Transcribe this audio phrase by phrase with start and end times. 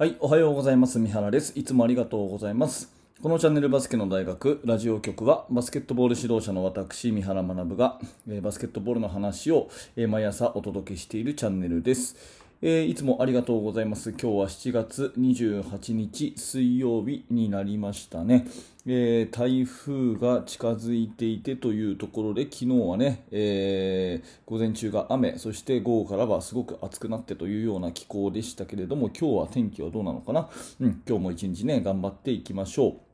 [0.00, 0.98] はい、おはようございます。
[0.98, 1.52] 三原です。
[1.56, 2.90] いつもありがとうございます。
[3.22, 12.16] このチャンネルバスケの大学ラジオ局はバスケットボール指導者の私、三原学が、えバスケットボールの話を、え毎朝お届けしているチャンネルです。
[12.62, 14.10] えーいつもありがとうございます。
[14.10, 18.46] 今日は7月28日水曜日になりましたね。
[18.86, 30.50] えー台風が近づいていてというところで、昨日はね、えー午前中が雨、そして午後からはすごく暑くなってというような気候でしたけれども、今日は天気はどうなのかな、
[30.80, 33.09] うん、今日も一日ね、頑張っていきましょう。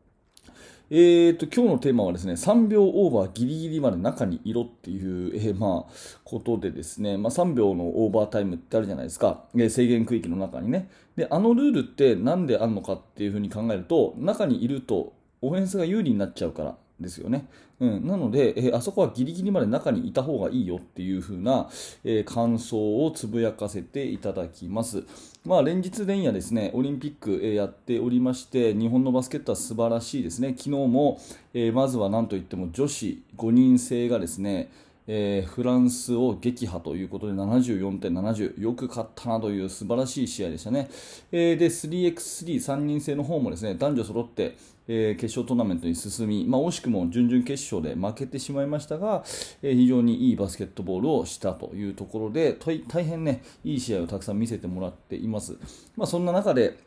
[0.89, 10.89] えー、と今日のテーマはですね3秒オーバーギリギリまで中にいろっていう、えーまあ、ことでですね、まあ、3秒のオーバータイムってあるじゃないですか、えー制限区域の中にね。
[11.17, 15.13] であのルールってなんであるのかっていうふうに考えると中にいると
[15.43, 16.77] オフェンスが有利になっちゃうから。
[17.01, 17.47] ですよね、
[17.81, 21.69] うん、なので、えーあそこはギリギリまで中にいた方がいいよっていう風な、
[22.05, 25.05] えー感想をつぶやかせていただきます。
[25.45, 30.55] まあ、連日連夜ですね、オリンピック、えーやっておりまして、日本のバスケットは素晴らしいですね。
[30.57, 31.21] 昨日も、
[31.55, 34.71] えまずはなんといっても女子5人制がですね、
[35.07, 40.89] えーフランスを撃破ということで74点70よく勝ったなという素晴らしい試合でしたね、
[41.33, 44.57] えーで 3x33 人制の方もですね男女揃って、
[44.89, 49.25] えー決勝トーナメントに進み、まあ、惜しくも準々決勝で負けてしまいましたが、
[49.63, 55.57] え非常にいいバスケットボールをしたというところで大変ねいい試合をたくさん見せてもらっています、
[55.97, 56.86] まあ、そんな中で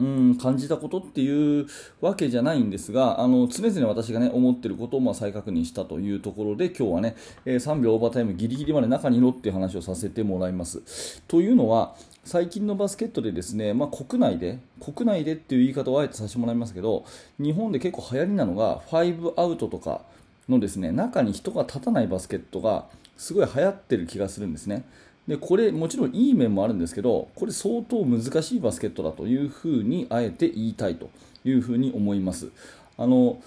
[0.00, 1.66] うん、感じたことっていう
[2.00, 11.22] わけじゃないんですが、あの常々私が、ね、思っていることをま再確認したというところで、今日はね、え3秒オーバータイムギリギリまで中にいろっていう話をさせてもらいます。
[11.26, 17.04] というのは、最近のバスケットでですね、まあ、国内で、国内でっていう言い方をあえてさせてもらいますけど、
[17.40, 20.02] 日本で結構流行りなのが、5アウトとか
[20.48, 24.84] のですね、中に人が立たないバスケットがすごい流行ってる気がするんですね。
[25.28, 31.10] でこれもちろんいい面もあるんですけどこれ相当難しいバスケットだというふうにあえて言いたいと
[31.44, 32.48] いうふうに思います。
[32.96, 33.40] あの、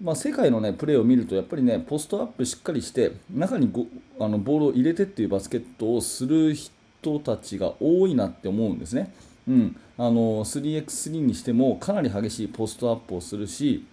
[0.00, 3.86] まあ、世界の、ね、プレーを見るとやっぱりねポストアップしっかりして中にご
[4.20, 9.12] あのボールを入れてっていうバスケットをする人たちが多いなって思うんですね、
[9.48, 13.84] うん、あの 3x3 にしてもかなり激しいポストアップをするし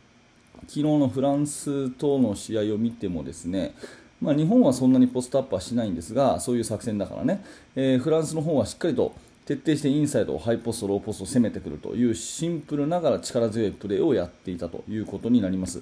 [0.61, 3.73] 昨日のフランスとの試合を見てもですね
[4.22, 7.44] まあ、日本はそんなにポストアップはしないんですがそういう作戦だからね、
[7.75, 9.13] えーフランスの方はしっかりと
[9.46, 15.81] 徹底してインサイドをハイポスト、ローポストを攻めてくるというシンプルながら力強いプレーをやっていたということになります。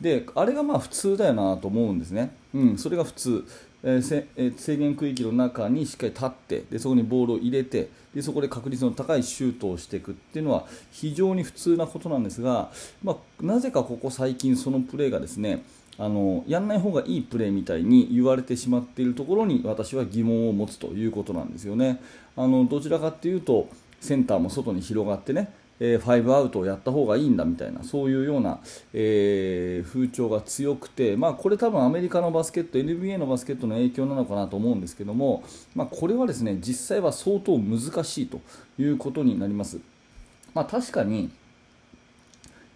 [0.00, 3.44] であれがまあ普通だよなと思うんですね、うん、それが普通、
[3.82, 12.70] えーえー制限区域の中にしっかり立ってでそこにボールを入れてでそこで確率の高いシュートをしていくっていうのは非常に普通なことなんですが、
[13.02, 15.62] まあ、なぜかここ最近そのプレーがですね
[15.98, 22.00] あのやんない方がいいプレーみたいに言われてしまっているところに私は疑問を持つということなんですよね。
[22.36, 23.68] あのどちらかというと
[24.00, 28.60] センターも外に広がってねえー5アウトをやった方がいいんだみたいなそういうような、
[28.92, 35.42] えー風潮が強くて、まあ、これ多分アメリカのバスケット NBA のバスケットの影響なのかなと思うんですけども、
[35.74, 38.40] まあ、これはですね実際は相当難しいと
[38.78, 39.80] いうことになります。
[40.54, 41.30] まあ、確かに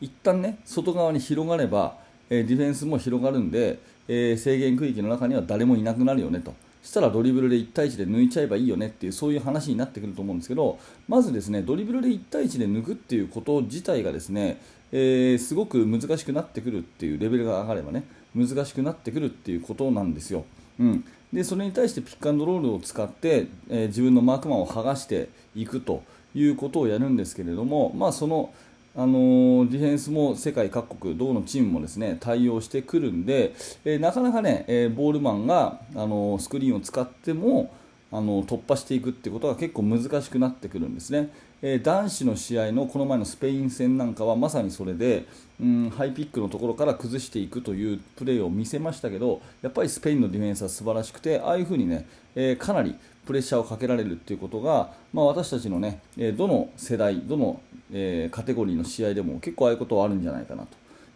[0.01, 1.97] 一旦ね外側に広がれば、
[2.31, 3.79] えディフェンスも広がるんで、
[4.09, 6.55] え制限区域の中には誰もいなくなるよねと。
[6.87, 10.79] したらドリブルで1対1で抜いちゃえばいいよねっていうそういう話になってくると思うんですけど
[11.09, 14.61] まずですねドリブルで1対1で抜くっていうこと自体がですね、
[14.93, 18.05] えーすごく難しくなってくるっていうレベルが上がればね
[18.37, 20.45] 難しくなってくるっていうことなんですよ。
[20.79, 26.05] うん、でそれに対してピックアンドロールを使って、えー自分のマークマンを剥がしていくと
[26.35, 28.53] いうことをやるんですけれども、まあ、その
[28.99, 37.71] あのディフェンスも世界各国、どのチームもですね対応してくるんで、えーなかなかね、えーボールマンが、あのスクリーンを使っても、
[38.11, 41.31] あの突破していくってことが結構難しくなってくるんですね、
[41.61, 45.27] えー男子の試合のこの前のスペイン戦なんかはまさにそれで、
[45.61, 57.61] うん、ハイピックのところから崩していくというプレーを見せましたけどやっぱりスペインのディフェンスは素晴らしくてああいうふうにね、えかなりプレッシャーをかけられるっていうことが、まあ、私たちのね、えどの世代、どの、
[57.93, 60.69] えカテゴリーの試合でも結構ああいうことはあるんじゃないかなと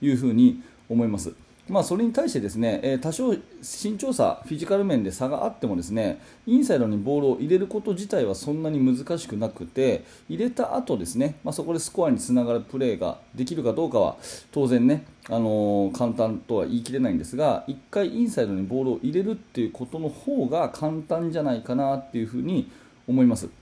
[0.02, 1.32] いうふうに思います。
[1.68, 14.16] まあ、それに対してですね、え多少身長差、フィジカル面で差があってもですねインサイドにボールを入れること自体はそんなに難しくなくて入れた後ですね、まあ、そこでスコアにつながるプレーができるかどうかは
[14.50, 22.70] 当然ね、あのー簡単とは言い切れないんですが1回インサイドにボールを入れるっていうことの方が簡単じゃないかなっていうふに
[23.06, 23.59] 思います。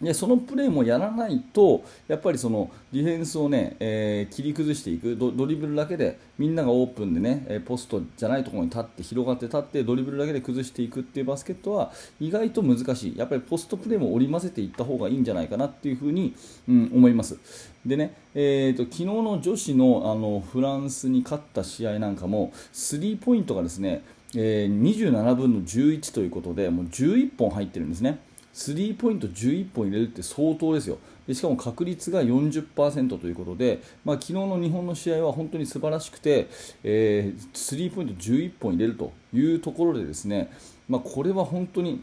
[0.00, 5.16] でそのプレーもやらないとやっぱりそのディフェンスをね、えー、切り崩していく。
[5.16, 13.18] ドリブルだけでみんながオープンでねポストじゃないところに立って広がって立ってドリブルだけで崩していくっていうバスケットは意外と難しい。
[13.18, 16.34] やっぱりポストプレーも織り交ぜていった方がいいんじゃないかなっていうふうに、
[16.68, 17.38] うん、思います。
[17.84, 24.02] でね、えーと、昨日の女子のあのフランスに勝った試合なんかもスリーポイントがですね、
[24.34, 28.20] えー、27分の11ということでもう11本入ってるんですね。
[28.52, 36.48] スリーポイント11本入れるって相当ですよでしかも確率が40%ということで、まあ、昨日の日本の試合は本当に素晴らしくて、
[36.82, 40.50] えー、スリーポイント11本入れるというところでですね、
[40.88, 42.02] まあ、これは本当に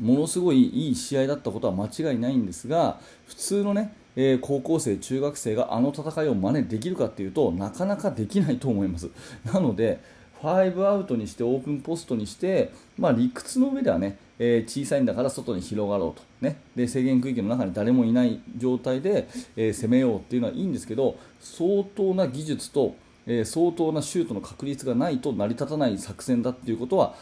[0.00, 9.08] ものすごいいい試合だったことは間違いないんですが普通のねえー、高校生、中学生があの戦いを真似できるかというとなかなかできないと思います。
[9.44, 10.00] なので
[10.42, 27.14] 5アウトにしてオープンポストにして、まあ、理屈の上ではねえー、小さいんだから外に広がろうと、ね、で制限区域の中に誰もいない状態で、えー、攻めようっていうのはいいんですけど相当な技術と、えー、相当なシュートの確率がないと成り立たない作戦だっていうことは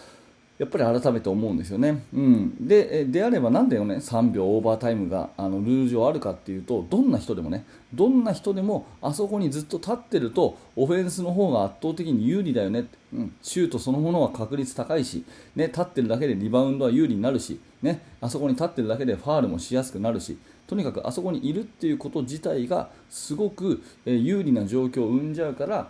[0.61, 2.05] やっぱり改めて思うんですよね。
[2.12, 7.65] うん、でであればなんでね3秒オーバータイムがあのルール上あるかっていうとどんな人でもね
[7.95, 12.85] どんな人でもあそこにずっと立ってるとオフェンスの方が圧倒的に有利だよね、
[13.15, 15.25] うん、シュートそのものは確率高いし、
[15.57, 20.37] ね、立ってるだけでリバウンドは有利になるし、ね、あそこに立ってるだけでファールもしやすくなるし
[20.67, 25.89] とにかくあそこにいるっていうこと自体がすごく有利な状況を生んじゃうから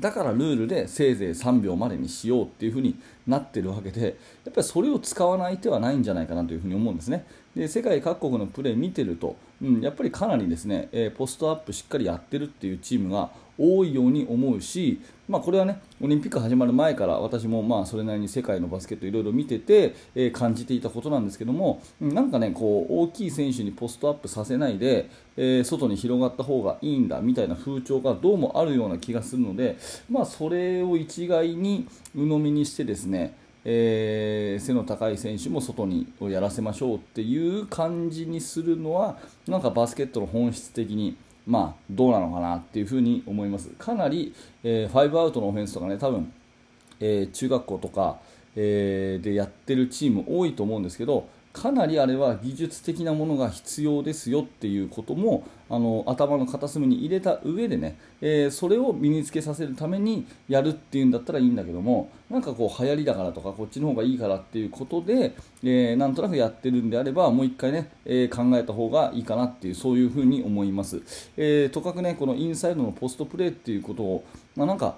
[0.00, 2.96] だからルールでせいぜい3秒までにしようっていう風に
[3.26, 7.24] なってるわけでやっぱりそれを使わない手はないんじゃないかなというふに思うんですね。
[7.54, 29.78] で世界各国のプレー見てると、うん、やっぱりかなりですね、えー、ポストアップしっかりやってるっていうチームが多いように思うし、まあ、これはねオリンピック始まる前から私もまあそれなりに世界のバスケットいろいろ見てて、えー、感じていたことなんですけどもなんかねこう大きい選手にポストアップさせないで、えー、外に広がった方がいいんだみたいな風潮がどうもあるような気がするので、
[30.10, 33.36] まあ、それを一概に鵜呑みにしてですね
[33.66, 39.16] えー、背の高い選手も外にをやらせましょうっていう感じにするのは
[39.48, 43.68] なんかバスケットの本質的にまあ、どうなのかなっていうふうに思います。
[43.70, 46.32] かなり、えー、5アウトのオフェンスとかね、多分、
[47.00, 48.18] えー、中学校とか、
[48.56, 71.02] えー、でやってるチーム多いと思うんですけど、かなりあれは技術的なものが必要ですよっていうこともあの頭の片隅に入れた上でね、えー、それを身につけさせるためにやるっていうんだったらいいんだけどもなんかこう流行りだからとかこっちの方がいいからっていうことで、えー、なんとなくやってるんであればもう1回ね、えー、考えた方がいいかなっていうそういうふうに思います、
[71.36, 74.24] えとかくねこのインサイドのポストプレーっていうことを、
[74.56, 74.96] まあ、なんか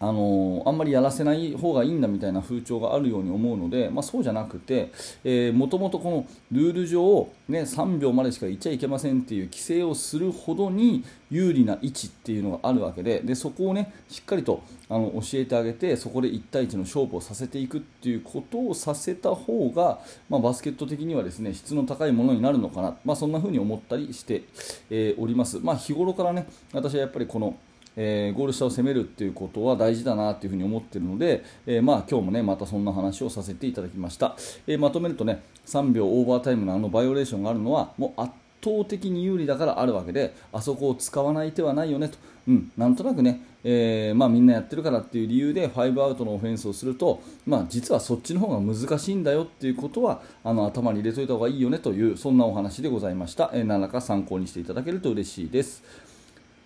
[0.00, 4.92] あのあんまりやらせない方がいいんだみたいな風潮があるように思うので、まあ、そうじゃなくて、
[5.24, 19.98] えー、もともとこのルール上、ね、3秒までしか行っちゃいけませんっていう規制をするほどに有利な位置っていうのがあるわけででそこを、ね、しっかりとあの教えてあげてそこで1対1の勝負をさせていくっていうことをさせた方が、
[20.28, 24.44] まあ、バスケット的にはですね質の高いものになるのかな、まあ、そんな風に思ったりして、
[24.90, 25.58] えー、おります。
[25.58, 27.56] まあ、日頃からね私はやっぱりこの
[28.00, 34.36] えー、ゴール下を攻めるっていうことは大事だなというふに思ってるので、えー、まあ今日もねまたそんな話をさせていただきました、
[34.68, 55.82] えー、まとめるとね3秒オーバータイムのあのバイオレーションがあるのはもう圧倒的に有利だからあるわけであそこを使わない手はないよねと、うん、なんとなくね、えー、まあ、みんなやってるからっていう理由で5アウトのオフェンスをすると、まあ、実はそっちの方が難しいんだよっていうことはあの頭に入れておいた方がいいよねというそんなお話でございました、えー、何らか参考にしていただけると嬉しいです。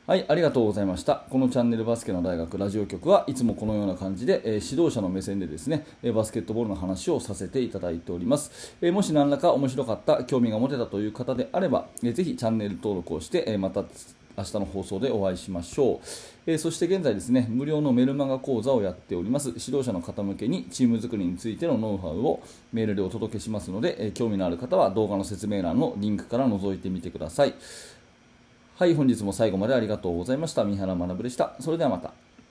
[0.04, 1.22] はい、ありがとうございました。
[1.30, 8.74] このチャンネルバスケの大学ラジオ局はいつもこのような感じで、えー、指導者の目線でですね、えバスケットボールの話をさせていただいております。
[8.80, 13.84] えー、もし何らか面白かった、興味が持てたという方であれば、えー、ぜひチャンネル登録をして、えまた
[14.36, 16.00] 明日の放送でお会いしましょう、
[16.46, 22.42] えー、そして現在ですね無料のメルマガ講座をやっております指導者の方向けにチーム作りについてのノウハウを
[22.72, 27.52] メールでお届けしますので、えー、興味のある方は動画の説明欄のリンクから覗いてみてください
[28.82, 30.64] はい、本日も最後までありがとうございました。
[30.64, 31.54] 三原学でした。
[31.60, 32.10] それではまた。